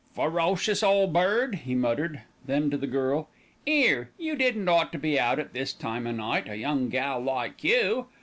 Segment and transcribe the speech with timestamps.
[0.15, 2.21] "Ferocious ole bird," he muttered.
[2.47, 3.29] Then to the girl,
[3.67, 7.19] "'Ere, you didn't ought to be out at this time o' night, a young gal
[7.19, 8.07] like you.